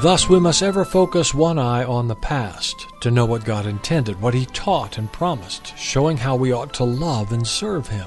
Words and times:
Thus, 0.00 0.28
we 0.28 0.38
must 0.38 0.62
ever 0.62 0.84
focus 0.84 1.34
one 1.34 1.58
eye 1.58 1.82
on 1.82 2.06
the 2.06 2.14
past 2.14 2.86
to 3.00 3.10
know 3.10 3.26
what 3.26 3.44
God 3.44 3.66
intended, 3.66 4.20
what 4.20 4.32
He 4.32 4.46
taught 4.46 4.96
and 4.96 5.10
promised, 5.10 5.76
showing 5.76 6.16
how 6.16 6.36
we 6.36 6.52
ought 6.52 6.72
to 6.74 6.84
love 6.84 7.32
and 7.32 7.44
serve 7.44 7.88
Him. 7.88 8.06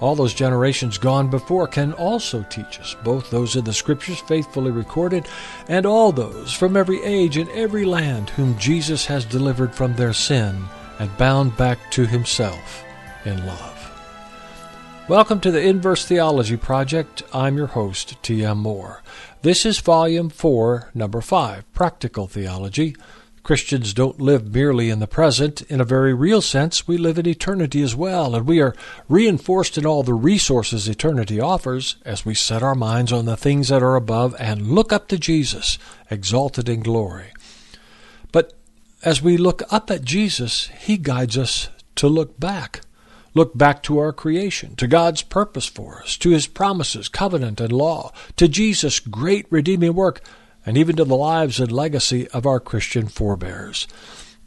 All 0.00 0.14
those 0.14 0.32
generations 0.32 0.96
gone 0.96 1.28
before 1.28 1.66
can 1.66 1.92
also 1.92 2.42
teach 2.44 2.80
us, 2.80 2.96
both 3.04 3.28
those 3.28 3.56
in 3.56 3.64
the 3.64 3.74
Scriptures 3.74 4.20
faithfully 4.20 4.70
recorded 4.70 5.28
and 5.68 5.84
all 5.84 6.12
those 6.12 6.50
from 6.50 6.78
every 6.78 7.02
age 7.02 7.36
and 7.36 7.50
every 7.50 7.84
land 7.84 8.30
whom 8.30 8.58
Jesus 8.58 9.04
has 9.04 9.26
delivered 9.26 9.74
from 9.74 9.94
their 9.94 10.14
sin 10.14 10.64
and 10.98 11.14
bound 11.18 11.54
back 11.58 11.90
to 11.90 12.06
Himself 12.06 12.84
in 13.26 13.46
love. 13.46 13.72
Welcome 15.08 15.40
to 15.40 15.50
the 15.50 15.60
Inverse 15.60 16.06
Theology 16.06 16.56
Project. 16.56 17.22
I'm 17.34 17.58
your 17.58 17.66
host, 17.66 18.22
T.M. 18.22 18.58
Moore. 18.58 19.02
This 19.42 19.66
is 19.66 19.80
Volume 19.80 20.30
4, 20.30 20.90
Number 20.94 21.20
5, 21.20 21.72
Practical 21.72 22.28
Theology. 22.28 22.94
Christians 23.42 23.92
don't 23.92 24.20
live 24.20 24.54
merely 24.54 24.88
in 24.88 25.00
the 25.00 25.08
present. 25.08 25.62
In 25.62 25.80
a 25.80 25.84
very 25.84 26.14
real 26.14 26.40
sense, 26.40 26.86
we 26.86 26.96
live 26.96 27.18
in 27.18 27.26
eternity 27.26 27.82
as 27.82 27.96
well, 27.96 28.36
and 28.36 28.46
we 28.46 28.60
are 28.60 28.72
reinforced 29.08 29.76
in 29.76 29.84
all 29.84 30.04
the 30.04 30.14
resources 30.14 30.88
eternity 30.88 31.40
offers 31.40 31.96
as 32.04 32.24
we 32.24 32.36
set 32.36 32.62
our 32.62 32.76
minds 32.76 33.12
on 33.12 33.24
the 33.24 33.36
things 33.36 33.66
that 33.66 33.82
are 33.82 33.96
above 33.96 34.36
and 34.38 34.70
look 34.70 34.92
up 34.92 35.08
to 35.08 35.18
Jesus, 35.18 35.76
exalted 36.08 36.68
in 36.68 36.78
glory. 36.78 37.32
But 38.30 38.52
as 39.02 39.22
we 39.22 39.36
look 39.36 39.64
up 39.72 39.90
at 39.90 40.04
Jesus, 40.04 40.68
He 40.68 40.98
guides 40.98 41.36
us 41.36 41.68
to 41.96 42.06
look 42.06 42.38
back 42.38 42.82
look 43.34 43.56
back 43.56 43.82
to 43.82 43.98
our 43.98 44.12
creation, 44.12 44.76
to 44.76 44.86
God's 44.86 45.22
purpose 45.22 45.66
for 45.66 46.02
us, 46.02 46.16
to 46.18 46.30
His 46.30 46.46
promises, 46.46 47.08
covenant, 47.08 47.60
and 47.60 47.72
law, 47.72 48.12
to 48.36 48.48
Jesus' 48.48 49.00
great 49.00 49.46
redeeming 49.50 49.94
work, 49.94 50.20
and 50.64 50.76
even 50.76 50.96
to 50.96 51.04
the 51.04 51.16
lives 51.16 51.58
and 51.58 51.72
legacy 51.72 52.28
of 52.28 52.46
our 52.46 52.60
Christian 52.60 53.08
forebears. 53.08 53.88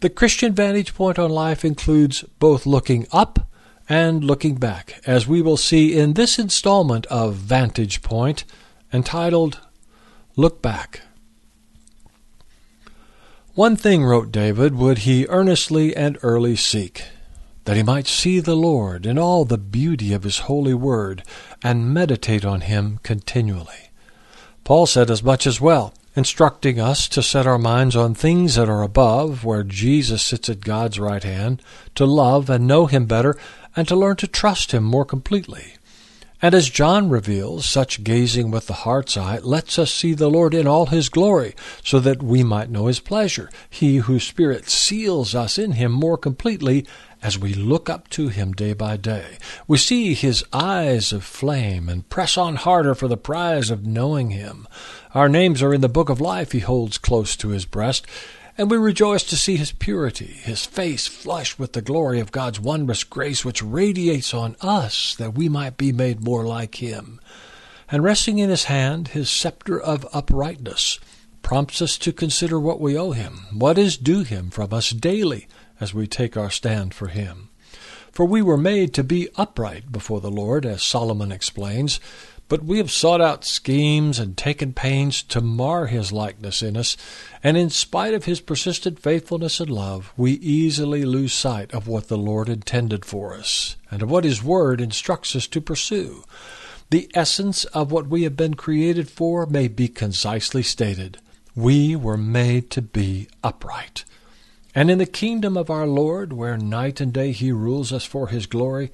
The 0.01 0.09
Christian 0.09 0.53
vantage 0.53 0.93
point 0.93 1.17
on 1.17 1.31
life 1.31 1.65
includes 1.65 2.23
both 2.39 2.65
looking 2.65 3.07
up 3.11 3.49
and 3.87 4.23
looking 4.23 4.55
back, 4.55 5.01
as 5.05 5.27
we 5.27 5.41
will 5.41 5.57
see 5.57 5.97
in 5.97 6.13
this 6.13 6.39
installment 6.39 7.05
of 7.07 7.35
Vantage 7.35 8.01
Point 8.01 8.43
entitled 8.91 9.59
Look 10.35 10.61
Back. 10.61 11.01
One 13.53 13.75
thing, 13.75 14.03
wrote 14.03 14.31
David, 14.31 14.75
would 14.75 14.99
he 14.99 15.25
earnestly 15.27 15.95
and 15.95 16.17
early 16.21 16.55
seek 16.55 17.03
that 17.65 17.75
he 17.75 17.83
might 17.83 18.07
see 18.07 18.39
the 18.39 18.55
Lord 18.55 19.05
in 19.05 19.19
all 19.19 19.45
the 19.45 19.57
beauty 19.57 20.13
of 20.13 20.23
his 20.23 20.39
holy 20.39 20.73
word, 20.73 21.23
and 21.63 21.93
meditate 21.93 22.45
on 22.45 22.61
him 22.61 22.99
continually. 23.03 23.89
Paul 24.63 24.85
said 24.85 25.11
as 25.11 25.21
much 25.21 25.45
as 25.45 25.61
well, 25.61 25.93
instructing 26.15 26.79
us 26.79 27.07
to 27.09 27.21
set 27.21 27.45
our 27.45 27.59
minds 27.59 27.95
on 27.95 28.15
things 28.15 28.55
that 28.55 28.69
are 28.69 28.81
above, 28.81 29.43
where 29.43 29.63
Jesus 29.63 30.23
sits 30.23 30.49
at 30.49 30.61
God's 30.61 30.99
right 30.99 31.23
hand, 31.23 31.61
to 31.95 32.05
love 32.05 32.49
and 32.49 32.65
know 32.65 32.85
him 32.85 33.05
better, 33.05 33.35
and 33.75 33.87
to 33.87 33.95
learn 33.95 34.15
to 34.17 34.27
trust 34.27 34.71
him 34.71 34.83
more 34.83 35.05
completely. 35.05 35.73
And 36.41 36.53
as 36.53 36.69
John 36.69 37.09
reveals, 37.09 37.65
such 37.65 38.03
gazing 38.03 38.51
with 38.51 38.67
the 38.67 38.73
heart's 38.73 39.17
eye 39.17 39.39
lets 39.39 39.79
us 39.79 39.91
see 39.91 40.13
the 40.13 40.29
Lord 40.29 40.53
in 40.53 40.67
all 40.67 40.87
his 40.87 41.09
glory, 41.09 41.55
so 41.83 41.99
that 41.99 42.21
we 42.21 42.43
might 42.43 42.69
know 42.69 42.85
his 42.87 42.99
pleasure, 42.99 43.49
he 43.69 43.97
whose 43.97 44.23
Spirit 44.23 44.69
seals 44.69 45.33
us 45.33 45.57
in 45.57 45.73
him 45.73 45.91
more 45.91 46.17
completely 46.17 46.85
as 47.25 47.39
we 47.39 47.55
look 47.55 47.89
up 47.89 48.07
to 48.07 48.27
him 48.27 48.53
day 48.53 48.71
by 48.71 48.95
day. 48.95 49.39
We 49.67 49.79
see 49.79 50.13
his 50.13 50.45
eyes 50.53 51.11
of 51.11 51.23
flame 51.23 51.89
and 51.89 52.07
press 52.07 52.37
on 52.37 52.55
harder 52.55 52.93
for 52.93 53.07
the 53.07 53.17
prize 53.17 53.71
of 53.71 53.83
knowing 53.83 54.29
him. 54.29 54.67
Our 55.15 55.27
names 55.27 55.63
are 55.63 55.73
in 55.73 55.81
the 55.81 55.89
book 55.89 56.09
of 56.09 56.21
life 56.21 56.51
he 56.51 56.59
holds 56.59 56.99
close 56.99 57.35
to 57.37 57.47
his 57.47 57.65
breast, 57.65 58.05
and 58.59 58.69
we 58.69 58.77
rejoice 58.77 59.23
to 59.23 59.37
see 59.37 59.57
his 59.57 59.71
purity, 59.71 60.27
his 60.43 60.67
face 60.67 61.07
flushed 61.07 61.57
with 61.57 61.73
the 61.73 61.81
glory 61.81 62.19
of 62.19 62.31
God's 62.31 62.59
wondrous 62.59 63.03
grace 63.03 63.43
which 63.43 63.63
radiates 63.63 64.31
on 64.31 64.55
us 64.61 65.15
that 65.15 65.33
we 65.33 65.49
might 65.49 65.77
be 65.77 65.91
made 65.91 66.23
more 66.23 66.45
like 66.45 66.75
him. 66.75 67.19
And 67.89 68.03
resting 68.03 68.37
in 68.37 68.51
his 68.51 68.65
hand 68.65 69.09
his 69.09 69.31
scepter 69.31 69.81
of 69.81 70.07
uprightness 70.13 70.99
prompts 71.41 71.81
us 71.81 71.97
to 71.97 72.13
consider 72.13 72.59
what 72.59 72.79
we 72.79 72.95
owe 72.95 73.13
him, 73.13 73.47
what 73.51 73.79
is 73.79 73.97
due 73.97 74.21
him 74.21 74.51
from 74.51 74.71
us 74.71 74.91
daily 74.91 75.47
as 75.79 75.93
we 75.93 76.07
take 76.07 76.35
our 76.37 76.49
stand 76.49 76.93
for 76.93 77.07
him. 77.07 77.49
For 78.11 78.25
we 78.25 78.41
were 78.41 78.57
made 78.57 78.93
to 78.93 79.03
be 79.03 79.27
upright 79.35 79.91
before 79.91 80.21
the 80.21 80.31
Lord, 80.31 80.65
as 80.65 80.83
Solomon 80.83 81.31
explains, 81.31 81.99
but 82.47 82.63
we 82.63 82.77
have 82.77 82.91
sought 82.91 83.21
out 83.21 83.43
schemes 83.43 84.19
and 84.19 84.37
taken 84.37 84.71
pains 84.71 85.23
to 85.23 85.41
mar 85.41 85.87
his 85.87 86.11
likeness 86.11 86.61
in 86.61 86.77
us, 86.77 86.95
and 87.43 87.57
in 87.57 87.69
spite 87.69 88.13
of 88.13 88.25
his 88.25 88.39
persistent 88.39 88.99
faithfulness 88.99 89.59
and 89.59 89.69
love, 89.69 90.13
we 90.15 90.33
easily 90.33 91.03
lose 91.03 91.33
sight 91.33 91.73
of 91.73 91.87
what 91.87 92.07
the 92.07 92.17
Lord 92.17 92.47
intended 92.47 93.03
for 93.03 93.33
us, 93.33 93.75
and 93.89 94.03
of 94.03 94.11
what 94.11 94.23
his 94.23 94.43
word 94.43 94.79
instructs 94.79 95.35
us 95.35 95.47
to 95.47 95.59
pursue. 95.59 96.23
The 96.91 97.09
essence 97.15 97.65
of 97.65 97.91
what 97.91 98.07
we 98.07 98.23
have 98.23 98.37
been 98.37 98.53
created 98.53 99.09
for 99.09 99.47
may 99.47 99.67
be 99.67 99.87
concisely 99.87 100.61
stated. 100.61 101.17
We 101.55 101.95
were 101.95 102.17
made 102.17 102.69
to 102.71 102.81
be 102.81 103.27
upright. 103.43 104.05
And 104.75 104.91
in 104.91 104.97
the 104.97 105.05
kingdom 105.05 105.55
of 105.55 105.69
our 105.69 105.87
Lord, 105.87 106.33
where 106.33 106.57
night 106.57 106.99
and 106.99 107.13
day 107.13 107.31
he 107.31 107.53
rules 107.53 107.93
us 107.93 108.03
for 108.03 108.27
his 108.27 108.45
glory, 108.45 108.91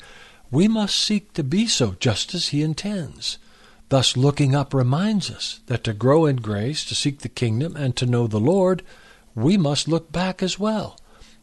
we 0.51 0.67
must 0.67 0.95
seek 0.95 1.33
to 1.33 1.43
be 1.43 1.65
so 1.65 1.95
just 1.99 2.35
as 2.35 2.49
he 2.49 2.61
intends. 2.61 3.39
Thus, 3.89 4.15
looking 4.15 4.53
up 4.53 4.73
reminds 4.73 5.31
us 5.31 5.59
that 5.65 5.83
to 5.85 5.93
grow 5.93 6.27
in 6.27 6.37
grace, 6.37 6.85
to 6.85 6.95
seek 6.95 7.19
the 7.19 7.29
kingdom, 7.29 7.75
and 7.75 7.95
to 7.97 8.05
know 8.05 8.27
the 8.27 8.39
Lord, 8.39 8.83
we 9.33 9.57
must 9.57 9.87
look 9.87 10.11
back 10.11 10.43
as 10.43 10.59
well. 10.59 10.97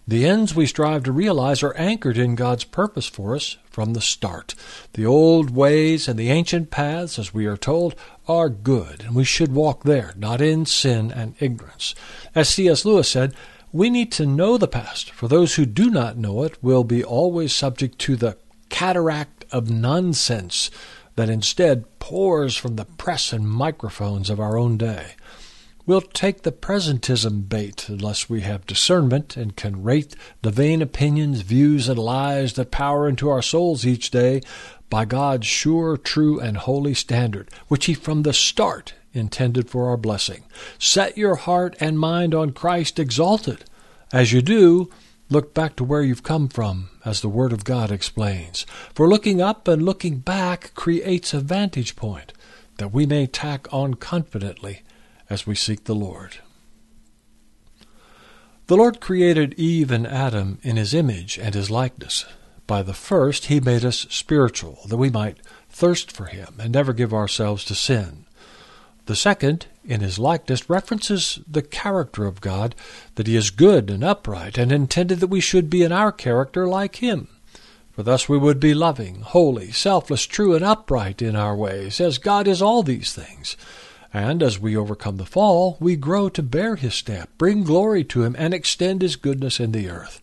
The 0.07 0.25
ends 0.25 0.55
we 0.55 0.65
strive 0.65 1.03
to 1.05 1.13
realize 1.13 1.63
are 1.63 1.77
anchored 1.77 2.17
in 2.17 2.35
God's 2.35 2.65
purpose 2.65 3.07
for 3.07 3.35
us 3.35 3.59
from 3.71 3.93
the 3.93 4.01
start. 4.01 4.55
The 4.95 5.05
old 5.05 5.51
ways 5.51 6.09
and 6.09 6.19
the 6.19 6.31
ancient 6.31 6.71
paths, 6.71 7.19
as 7.19 7.35
we 7.35 7.45
are 7.45 7.59
told, 7.59 7.95
are 8.27 8.49
good, 8.49 9.03
and 9.03 9.15
we 9.15 9.25
should 9.25 9.53
walk 9.53 9.83
there, 9.83 10.15
not 10.17 10.41
in 10.41 10.65
sin 10.65 11.13
and 11.13 11.35
ignorance. 11.41 11.95
As 12.35 12.49
C.S. 12.49 12.87
Lewis 12.87 13.11
said, 13.11 13.35
we 13.73 13.91
need 13.91 14.11
to 14.13 14.27
know 14.27 14.57
the 14.57 14.69
past, 14.69 15.11
for 15.11 15.29
those 15.29 15.55
who 15.55 15.67
do 15.67 15.91
not 15.91 16.17
know 16.17 16.43
it 16.43 16.63
will 16.63 16.85
be 16.85 17.05
always 17.05 17.55
subject 17.55 17.99
to 18.01 18.17
the 18.17 18.37
cataract 18.69 19.45
of 19.51 19.71
nonsense 19.71 20.71
that 21.17 21.29
instead 21.29 21.85
pours 21.99 22.57
from 22.57 22.77
the 22.77 22.85
press 22.85 23.33
and 23.33 23.49
microphones 23.49 24.31
of 24.31 24.41
our 24.41 24.57
own 24.57 24.77
day. 24.77 25.15
We'll 25.85 26.01
take 26.03 26.43
the 26.43 26.53
presentism 26.53 27.49
bait 27.49 27.89
unless 27.89 28.29
we 28.29 28.43
have 28.43 28.67
discernment 28.67 29.37
and 29.37 29.57
can 29.57 29.83
rate 29.83 30.15
the 30.43 30.51
vain 30.51 30.83
opinions, 30.83 31.41
views, 31.41 31.89
and 31.89 31.99
lies 31.99 32.53
that 32.55 32.71
power 32.71 33.09
into 33.09 33.31
our 33.31 33.43
souls 33.43 33.87
each 33.87 34.11
day 34.11 34.43
by 34.91 35.05
God's 35.05 35.47
sure, 35.47 35.97
true, 35.97 36.39
and 36.41 36.59
holy 36.59 36.95
standard, 36.95 37.49
which 37.69 37.87
He 37.87 37.95
from 37.95 38.23
the 38.23 38.35
start 38.35 38.95
intended 39.13 39.71
for 39.71 39.89
our 39.89 39.97
blessing. 39.97 40.45
Set 40.79 41.17
your 41.17 41.37
heart 41.37 41.77
and 41.81 41.99
mind 41.99 42.35
on 42.35 42.53
Christ 42.53 42.99
exalted. 42.99 43.65
As 44.13 44.33
you 44.33 44.43
do, 44.43 44.91
look 45.31 45.55
back 45.55 45.77
to 45.77 45.85
where 45.85 46.03
you've 46.03 46.23
come 46.23 46.49
from, 46.49 46.91
as 47.05 47.21
the 47.21 47.29
Word 47.29 47.53
of 47.53 47.65
God 47.65 47.91
explains. 47.91 48.65
For 48.95 49.09
looking 49.09 49.41
up 49.41 49.69
and 49.69 49.83
looking 49.83 50.19
back 50.19 50.73
creates 50.75 51.35
a 51.35 51.41
vantage 51.41 51.97
point 51.97 52.33
that 52.79 52.93
we 52.93 53.07
may 53.07 53.27
tack 53.27 53.67
on 53.73 53.95
confidently 53.95 54.83
as 55.29 55.47
we 55.47 55.55
seek 55.55 55.85
the 55.85 55.95
Lord. 55.95 56.37
The 58.69 58.77
Lord 58.77 59.01
created 59.01 59.55
Eve 59.55 59.91
and 59.91 60.07
Adam 60.07 60.59
in 60.63 60.77
his 60.77 60.93
image 60.93 61.39
and 61.39 61.55
his 61.55 61.71
likeness. 61.71 62.25
By 62.67 62.83
the 62.83 62.95
first, 62.95 63.47
he 63.47 63.61
made 63.61 63.83
us 63.83 64.07
spiritual, 64.11 64.81
that 64.89 64.99
we 64.99 65.09
might 65.09 65.39
thirst 65.71 66.13
for 66.13 66.27
him 66.27 66.55
and 66.61 66.71
never 66.71 66.93
give 66.93 67.15
ourselves 67.15 67.65
to 67.65 67.75
sin. 67.75 68.27
The 69.09 69.17
second, 69.17 69.69
in 69.87 70.03
his 70.03 70.19
likeness, 70.19 70.69
references 70.69 71.39
the 71.51 71.63
character 71.63 72.27
of 72.27 72.43
God, 72.43 72.75
that 73.15 73.27
he 73.27 73.37
is 73.37 73.49
good 73.49 73.89
and 73.89 74.05
upright, 74.05 74.59
and 74.59 74.71
intended 74.71 75.21
that 75.21 75.29
we 75.29 75.41
should 75.41 75.71
be 75.71 75.83
in 75.83 75.93
our 75.93 76.13
character 76.13 76.69
like 76.69 76.97
him. 76.97 77.29
For 77.93 78.03
thus 78.03 78.29
we 78.29 78.37
would 78.37 78.61
be 78.61 78.75
loving, 78.75 79.23
holy, 79.23 79.73
selfless, 79.73 80.27
true, 80.27 80.55
and 80.55 80.63
upright 80.63 81.23
in 81.23 81.37
our 81.37 81.57
ways, 81.57 82.03
as 82.03 82.19
God 82.19 82.47
is 82.47 82.61
all 82.61 82.83
these 82.83 83.15
things. 83.15 83.57
And 84.13 84.43
as 84.43 84.59
we 84.59 84.77
overcome 84.77 85.17
the 85.17 85.25
fall, 85.25 85.79
we 85.81 85.97
grow 85.97 86.29
to 86.29 86.43
bear 86.43 86.77
his 86.77 86.95
stamp, 86.95 87.31
bring 87.39 87.65
glory 87.65 88.05
to 88.05 88.25
him, 88.25 88.37
and 88.39 88.53
extend 88.53 89.01
his 89.01 89.17
goodness 89.17 89.59
in 89.59 89.73
the 89.73 89.89
earth. 89.89 90.21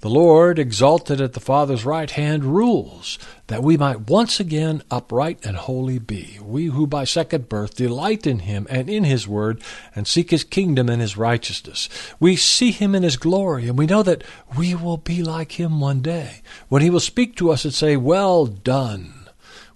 The 0.00 0.10
Lord, 0.10 0.58
exalted 0.58 1.22
at 1.22 1.32
the 1.32 1.40
Father's 1.40 1.86
right 1.86 2.10
hand, 2.10 2.44
rules, 2.44 3.18
that 3.46 3.62
we 3.62 3.78
might 3.78 4.10
once 4.10 4.38
again 4.38 4.82
upright 4.90 5.38
and 5.42 5.56
holy 5.56 5.98
be, 5.98 6.38
we 6.42 6.66
who 6.66 6.86
by 6.86 7.04
second 7.04 7.48
birth 7.48 7.76
delight 7.76 8.26
in 8.26 8.40
Him 8.40 8.66
and 8.68 8.90
in 8.90 9.04
His 9.04 9.26
Word, 9.26 9.62
and 9.94 10.06
seek 10.06 10.30
His 10.30 10.44
kingdom 10.44 10.90
and 10.90 11.00
His 11.00 11.16
righteousness. 11.16 11.88
We 12.20 12.36
see 12.36 12.72
Him 12.72 12.94
in 12.94 13.04
His 13.04 13.16
glory, 13.16 13.68
and 13.68 13.78
we 13.78 13.86
know 13.86 14.02
that 14.02 14.22
we 14.54 14.74
will 14.74 14.98
be 14.98 15.22
like 15.22 15.52
Him 15.52 15.80
one 15.80 16.02
day, 16.02 16.42
when 16.68 16.82
He 16.82 16.90
will 16.90 17.00
speak 17.00 17.34
to 17.36 17.50
us 17.50 17.64
and 17.64 17.72
say, 17.72 17.96
Well 17.96 18.44
done. 18.44 19.30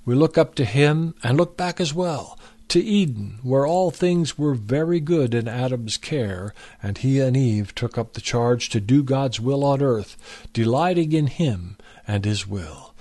We 0.05 0.15
look 0.15 0.37
up 0.37 0.55
to 0.57 0.67
Him 0.67 1.15
and 1.23 1.39
look 1.39 1.57
back 1.57 1.81
as 1.81 1.95
well, 1.95 2.39
to 2.71 2.81
Eden, 2.81 3.39
where 3.43 3.67
all 3.67 3.91
things 3.91 4.39
were 4.39 4.55
very 4.55 5.01
good 5.01 5.35
in 5.35 5.49
Adam's 5.49 5.97
care, 5.97 6.55
and 6.83 6.99
he 6.99 7.21
and 7.21 7.37
Eve 7.37 7.75
took 7.75 7.99
up 7.99 8.13
the 8.13 8.21
charge 8.21 8.69
to 8.71 8.81
do 8.81 9.03
God's 9.03 9.41
will 9.41 9.65
on 9.65 9.83
earth, 9.83 10.17
delighting 10.53 11.13
in 11.13 11.27
him 11.27 11.77
and 12.07 12.25
his 12.25 12.47
will. 12.47 12.95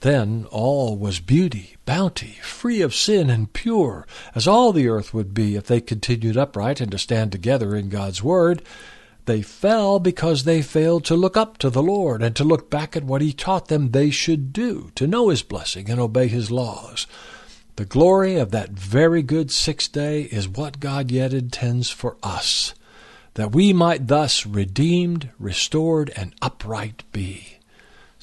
Then 0.00 0.46
all 0.50 0.96
was 0.96 1.20
beauty, 1.20 1.76
bounty, 1.86 2.38
free 2.42 2.82
of 2.82 2.94
sin 2.94 3.30
and 3.30 3.52
pure, 3.52 4.06
as 4.34 4.46
all 4.46 4.72
the 4.72 4.88
earth 4.88 5.14
would 5.14 5.32
be 5.32 5.56
if 5.56 5.66
they 5.66 5.80
continued 5.80 6.36
upright 6.36 6.80
and 6.80 6.90
to 6.90 6.98
stand 6.98 7.32
together 7.32 7.74
in 7.74 7.88
God's 7.88 8.22
word. 8.22 8.62
They 9.26 9.40
fell 9.40 9.98
because 9.98 10.44
they 10.44 10.60
failed 10.60 11.04
to 11.06 11.14
look 11.14 11.36
up 11.36 11.56
to 11.58 11.70
the 11.70 11.82
Lord 11.82 12.22
and 12.22 12.36
to 12.36 12.44
look 12.44 12.68
back 12.68 12.96
at 12.96 13.04
what 13.04 13.22
He 13.22 13.32
taught 13.32 13.68
them 13.68 13.90
they 13.90 14.10
should 14.10 14.52
do, 14.52 14.90
to 14.94 15.06
know 15.06 15.28
His 15.30 15.42
blessing 15.42 15.88
and 15.88 15.98
obey 15.98 16.28
His 16.28 16.50
laws. 16.50 17.06
The 17.76 17.84
glory 17.84 18.36
of 18.36 18.52
that 18.52 18.70
very 18.70 19.22
good 19.22 19.50
sixth 19.50 19.90
day 19.90 20.22
is 20.22 20.48
what 20.48 20.78
God 20.78 21.10
yet 21.10 21.34
intends 21.34 21.90
for 21.90 22.16
us, 22.22 22.72
that 23.34 23.52
we 23.52 23.72
might 23.72 24.06
thus 24.06 24.46
redeemed, 24.46 25.30
restored, 25.40 26.12
and 26.14 26.34
upright 26.40 27.02
be. 27.10 27.53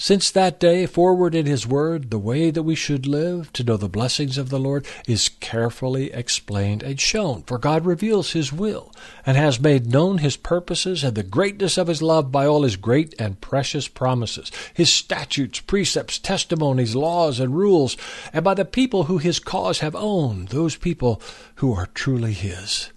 Since 0.03 0.31
that 0.31 0.59
day 0.59 0.88
forward 0.88 1.36
in 1.36 1.45
His 1.45 1.68
Word, 1.68 2.09
the 2.09 2.18
way 2.18 2.50
that 2.50 2.63
we 2.63 2.74
should 2.74 3.06
live 3.06 3.53
to 3.53 3.63
know 3.63 3.77
the 3.77 3.88
blessings 3.88 4.36
of 4.39 4.50
the 4.50 4.57
Lord 4.57 4.88
is 5.07 5.30
carefully 5.30 6.12
explained 6.12 6.81
and 6.81 7.00
shown, 7.00 7.44
for 7.44 7.59
God 7.59 7.86
reveals 7.86 8.31
His 8.31 8.51
will 8.51 8.92
and 9.27 9.38
has 9.38 9.59
made 9.59 9.86
known 9.86 10.18
His 10.18 10.38
purposes 10.38 11.03
and 11.03 11.13
the 11.13 11.21
greatness 11.21 11.77
of 11.77 11.86
His 11.86 12.01
love 12.01 12.31
by 12.31 12.48
all 12.48 12.63
His 12.63 12.77
great 12.77 13.13
and 13.19 13.39
precious 13.42 13.88
promises, 13.88 14.51
His 14.74 14.92
statutes, 14.92 15.59
precepts, 15.59 16.18
testimonies, 16.18 16.95
laws, 16.95 17.39
and 17.39 17.56
rules, 17.56 17.95
and 18.33 18.44
by 18.44 18.56
the 18.56 18.65
people 18.65 19.03
who 19.03 19.19
His 19.19 19.39
cause 19.39 19.81
have 19.81 19.95
owned, 19.95 20.48
those 20.48 20.75
people 20.75 21.21
who 21.57 21.75
are 21.75 21.89
truly 21.94 22.33
His. 22.33 22.89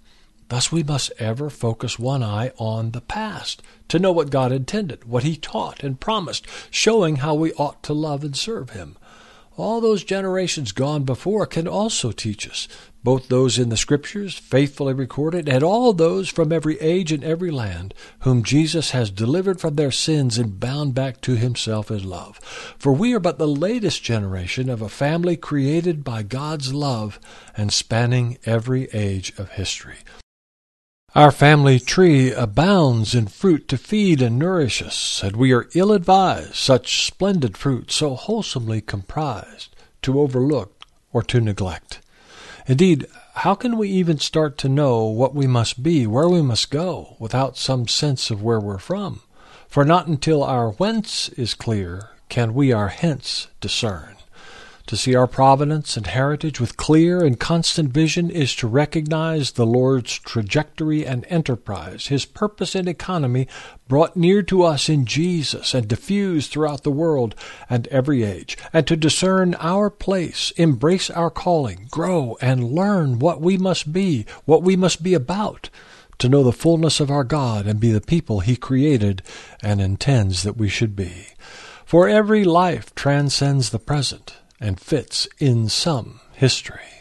Thus 0.55 0.71
we 0.71 0.83
must 0.83 1.11
ever 1.19 1.49
focus 1.49 1.99
one 1.99 2.23
eye 2.23 2.53
on 2.57 2.91
the 2.91 3.01
past, 3.01 3.61
to 3.89 3.99
know 3.99 4.13
what 4.13 4.29
God 4.29 4.53
intended, 4.53 5.03
what 5.03 5.23
He 5.23 5.35
taught 5.35 5.83
and 5.83 5.99
promised, 5.99 6.47
showing 6.71 7.17
how 7.17 7.33
we 7.33 7.51
ought 7.55 7.83
to 7.83 7.93
love 7.93 8.23
and 8.23 8.37
serve 8.37 8.69
Him. 8.69 8.95
All 9.57 9.81
those 9.81 10.05
generations 10.05 10.71
gone 10.71 11.03
before 11.03 11.45
can 11.45 11.67
also 11.67 12.13
teach 12.13 12.49
us, 12.49 12.69
both 13.03 13.27
those 13.27 13.59
in 13.59 13.67
the 13.67 13.75
Scriptures, 13.75 14.37
faithfully 14.37 14.93
recorded, 14.93 15.49
and 15.49 15.61
all 15.61 15.91
those 15.91 16.29
from 16.29 16.53
every 16.53 16.79
age 16.79 17.11
and 17.11 17.21
every 17.21 17.51
land, 17.51 17.93
whom 18.19 18.41
Jesus 18.41 18.91
has 18.91 19.11
delivered 19.11 19.59
from 19.59 19.75
their 19.75 19.91
sins 19.91 20.37
and 20.37 20.57
bound 20.57 20.95
back 20.95 21.19
to 21.19 21.35
Himself 21.35 21.91
in 21.91 22.07
love. 22.07 22.37
For 22.79 22.93
we 22.93 23.13
are 23.13 23.19
but 23.19 23.39
the 23.39 23.45
latest 23.45 24.03
generation 24.03 24.69
of 24.69 24.81
a 24.81 24.87
family 24.87 25.35
created 25.35 26.05
by 26.05 26.23
God's 26.23 26.73
love 26.73 27.19
and 27.57 27.73
spanning 27.73 28.37
every 28.45 28.85
age 28.93 29.37
of 29.37 29.51
history. 29.51 29.97
Our 31.15 31.31
family 31.31 31.79
tree 31.79 32.33
abounds 32.33 33.15
in 33.15 33.27
fruit 33.27 33.69
to 33.69 33.77
feed 33.77 34.21
and 34.21 34.37
nourish 34.37 34.81
us, 34.81 35.23
and 35.23 35.37
we 35.37 35.53
are 35.53 35.69
ill 35.73 35.93
advised, 35.93 36.55
such 36.55 37.05
splendid 37.05 37.55
fruit 37.55 37.89
so 37.89 38.15
wholesomely 38.15 38.81
comprised, 38.81 39.73
to 40.01 40.19
overlook 40.19 40.83
or 41.13 41.23
to 41.23 41.39
neglect. 41.39 42.01
Indeed, 42.67 43.07
how 43.35 43.55
can 43.55 43.77
we 43.77 43.87
even 43.87 44.19
start 44.19 44.57
to 44.57 44.67
know 44.67 45.05
what 45.05 45.33
we 45.33 45.47
must 45.47 45.81
be, 45.81 46.05
where 46.05 46.27
we 46.27 46.41
must 46.41 46.69
go, 46.69 47.15
without 47.17 47.55
some 47.55 47.87
sense 47.87 48.29
of 48.29 48.43
where 48.43 48.59
we're 48.59 48.77
from? 48.77 49.21
For 49.69 49.85
not 49.85 50.07
until 50.07 50.43
our 50.43 50.71
whence 50.71 51.29
is 51.29 51.53
clear 51.53 52.09
can 52.27 52.53
we 52.53 52.73
our 52.73 52.89
hence 52.89 53.47
discern. 53.61 54.14
To 54.89 54.97
see 54.97 55.15
our 55.15 55.25
providence 55.25 55.97
and 55.97 56.05
heritage 56.05 56.59
with 56.59 56.77
clear 56.77 57.23
and 57.25 57.39
constant 57.39 57.91
vision 57.91 58.29
is 58.29 58.55
to 58.57 58.67
recognize 58.67 59.53
the 59.53 59.65
Lord's 59.65 60.19
trajectory 60.19 61.03
and 61.03 61.25
enterprise, 61.27 62.07
His 62.07 62.25
purpose 62.25 62.75
and 62.75 62.87
economy 62.87 63.47
brought 63.87 64.15
near 64.15 64.43
to 64.43 64.61
us 64.61 64.87
in 64.87 65.07
Jesus 65.07 65.73
and 65.73 65.87
diffused 65.87 66.51
throughout 66.51 66.83
the 66.83 66.91
world 66.91 67.33
and 67.67 67.87
every 67.87 68.21
age, 68.21 68.59
and 68.71 68.85
to 68.85 68.95
discern 68.95 69.55
our 69.55 69.89
place, 69.89 70.51
embrace 70.51 71.09
our 71.09 71.31
calling, 71.31 71.87
grow 71.89 72.37
and 72.39 72.71
learn 72.71 73.17
what 73.17 73.41
we 73.41 73.57
must 73.57 73.91
be, 73.91 74.23
what 74.45 74.61
we 74.61 74.75
must 74.75 75.01
be 75.01 75.15
about, 75.15 75.71
to 76.19 76.29
know 76.29 76.43
the 76.43 76.53
fullness 76.53 76.99
of 76.99 77.09
our 77.09 77.23
God 77.23 77.65
and 77.65 77.79
be 77.79 77.91
the 77.91 78.01
people 78.01 78.41
He 78.41 78.55
created 78.55 79.23
and 79.63 79.81
intends 79.81 80.43
that 80.43 80.57
we 80.57 80.69
should 80.69 80.95
be. 80.95 81.29
For 81.85 82.07
every 82.07 82.43
life 82.43 82.93
transcends 82.93 83.71
the 83.71 83.79
present 83.79 84.35
and 84.59 84.79
fits 84.79 85.27
in 85.39 85.69
some 85.69 86.19
history. 86.33 86.95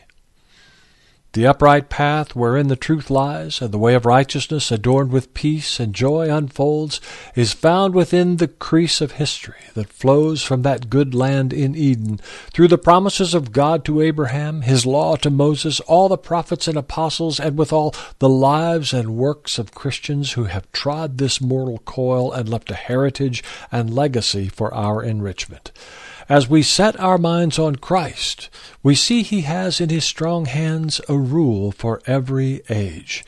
The 1.35 1.49
upright 1.49 1.89
path 1.89 2.37
wherein 2.37 2.69
the 2.69 2.77
truth 2.77 3.11
lies, 3.11 3.61
and 3.61 3.73
the 3.73 3.79
way 3.79 3.95
of 3.95 4.07
righteousness 4.07 4.71
adorned 4.71 5.11
with 5.11 5.35
peace 5.35 5.81
and 5.81 5.93
joy 5.93 6.33
unfolds, 6.33 7.01
is 7.35 7.53
found 7.53 7.93
within 7.93 8.37
the 8.37 8.47
crease 8.47 9.01
of 9.01 9.13
history 9.13 9.65
that 9.75 9.93
flows 9.93 10.45
from 10.45 10.63
that 10.63 10.89
good 10.89 11.13
land 11.13 11.53
in 11.53 11.75
Eden, 11.75 12.21
through 12.53 12.69
the 12.69 12.79
promises 12.79 13.35
of 13.35 13.51
God 13.51 13.85
to 13.85 14.01
Abraham, 14.01 14.63
his 14.63 14.87
law 14.87 15.17
to 15.17 15.29
Moses, 15.29 15.81
all 15.81 16.09
the 16.09 16.17
prophets 16.17 16.69
and 16.69 16.79
apostles, 16.79 17.41
and 17.41 17.59
withal 17.59 17.93
the 18.21 18.29
lives 18.29 18.93
and 18.93 19.17
works 19.17 19.59
of 19.59 19.75
Christians 19.75 20.35
who 20.35 20.45
have 20.45 20.71
trod 20.71 21.19
this 21.19 21.41
mortal 21.41 21.79
coil 21.79 22.31
and 22.31 22.49
left 22.49 22.71
a 22.71 22.75
heritage 22.75 23.43
and 23.73 23.93
legacy 23.93 24.49
for 24.49 24.73
our 24.73 25.03
enrichment. 25.03 25.73
As 26.29 26.49
we 26.49 26.63
set 26.63 26.99
our 26.99 27.19
minds 27.19 27.59
on 27.59 27.77
Christ, 27.77 28.49
we 28.83 28.95
see 28.95 29.23
He 29.23 29.43
has 29.43 29.79
in 29.79 29.91
His 29.91 30.05
strong 30.05 30.47
hands 30.47 31.01
a 31.07 31.19
rule 31.19 31.71
for 31.71 32.01
every 32.07 32.63
age, 32.71 33.25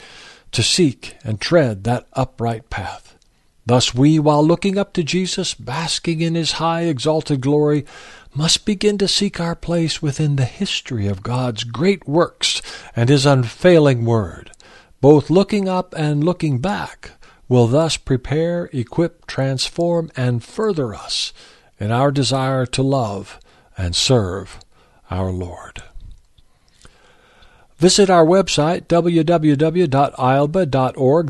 to 0.52 0.62
seek 0.62 1.16
and 1.22 1.38
tread 1.38 1.84
that 1.84 2.06
upright 2.14 2.70
path. 2.70 3.18
Thus 3.66 3.94
we, 3.94 4.18
while 4.18 4.46
looking 4.46 4.78
up 4.78 4.94
to 4.94 5.02
Jesus, 5.02 5.52
basking 5.52 6.22
in 6.22 6.34
His 6.34 6.52
high 6.52 6.82
exalted 6.82 7.42
glory, 7.42 7.84
must 8.34 8.64
begin 8.64 8.96
to 8.98 9.08
seek 9.08 9.40
our 9.40 9.54
place 9.54 10.00
within 10.00 10.36
the 10.36 10.46
history 10.46 11.06
of 11.06 11.22
God's 11.22 11.64
great 11.64 12.08
works 12.08 12.62
and 12.94 13.10
His 13.10 13.26
unfailing 13.26 14.06
Word. 14.06 14.52
Both 15.02 15.28
looking 15.28 15.68
up 15.68 15.94
and 15.98 16.24
looking 16.24 16.60
back 16.60 17.10
will 17.46 17.66
thus 17.66 17.98
prepare, 17.98 18.70
equip, 18.72 19.26
transform, 19.26 20.10
and 20.16 20.42
further 20.42 20.94
us 20.94 21.34
in 21.78 21.90
our 21.90 22.10
desire 22.10 22.66
to 22.66 22.82
love 22.82 23.38
and 23.76 23.94
serve 23.94 24.58
our 25.10 25.30
Lord. 25.30 25.82
Visit 27.78 28.08
our 28.08 28.24
website, 28.24 28.86
www.ailbe.org, 28.86 29.92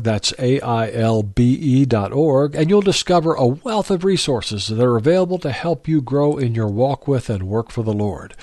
that's 0.03 0.33
A-I-L-B-E 0.39 1.85
dot 1.85 2.13
org, 2.13 2.55
and 2.55 2.69
you'll 2.69 2.79
discover 2.81 3.33
a 3.33 3.45
wealth 3.45 3.91
of 3.91 4.05
resources 4.05 4.67
that 4.67 4.81
are 4.81 4.95
available 4.95 5.39
to 5.39 5.51
help 5.51 5.89
you 5.89 6.01
grow 6.01 6.37
in 6.37 6.55
your 6.55 6.69
walk 6.69 7.05
with 7.05 7.29
and 7.29 7.43
work 7.49 7.69
for 7.69 7.83
the 7.83 7.91
Lord. 7.91 8.33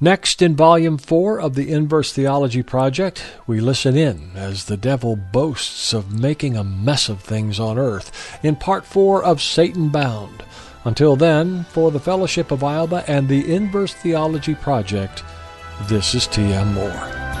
Next, 0.00 0.40
in 0.40 0.56
Volume 0.56 0.96
4 0.96 1.40
of 1.42 1.54
the 1.54 1.70
Inverse 1.70 2.10
Theology 2.14 2.62
Project, 2.62 3.22
we 3.46 3.60
listen 3.60 3.98
in 3.98 4.30
as 4.34 4.64
the 4.64 4.78
devil 4.78 5.14
boasts 5.14 5.92
of 5.92 6.18
making 6.18 6.56
a 6.56 6.64
mess 6.64 7.10
of 7.10 7.20
things 7.20 7.60
on 7.60 7.78
earth 7.78 8.40
in 8.42 8.56
Part 8.56 8.86
4 8.86 9.22
of 9.22 9.42
Satan 9.42 9.90
Bound. 9.90 10.42
Until 10.84 11.14
then, 11.14 11.64
for 11.64 11.90
the 11.90 12.00
Fellowship 12.00 12.50
of 12.50 12.60
Ailbe 12.60 13.04
and 13.06 13.28
the 13.28 13.54
Inverse 13.54 13.94
Theology 13.94 14.54
Project, 14.54 15.22
this 15.88 16.14
is 16.14 16.26
T.M. 16.26 16.74
Moore. 16.74 17.31